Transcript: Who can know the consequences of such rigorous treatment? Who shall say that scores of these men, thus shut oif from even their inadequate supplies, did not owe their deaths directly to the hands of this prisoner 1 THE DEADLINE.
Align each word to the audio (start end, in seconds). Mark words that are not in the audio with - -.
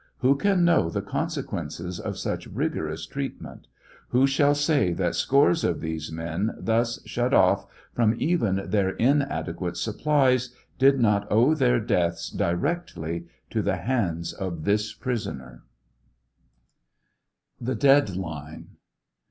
Who 0.17 0.35
can 0.35 0.65
know 0.65 0.89
the 0.89 1.03
consequences 1.03 1.99
of 1.99 2.17
such 2.17 2.47
rigorous 2.47 3.05
treatment? 3.05 3.67
Who 4.09 4.25
shall 4.25 4.55
say 4.55 4.93
that 4.93 5.13
scores 5.13 5.63
of 5.63 5.79
these 5.79 6.11
men, 6.11 6.55
thus 6.57 7.03
shut 7.05 7.33
oif 7.33 7.67
from 7.93 8.15
even 8.17 8.63
their 8.71 8.89
inadequate 8.89 9.77
supplies, 9.77 10.55
did 10.79 10.99
not 10.99 11.31
owe 11.31 11.53
their 11.53 11.79
deaths 11.79 12.31
directly 12.31 13.27
to 13.51 13.61
the 13.61 13.77
hands 13.77 14.33
of 14.33 14.63
this 14.63 14.91
prisoner 14.91 15.65
1 17.59 17.67
THE 17.67 17.75
DEADLINE. 17.75 18.77